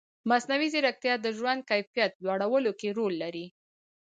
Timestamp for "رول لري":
2.97-3.45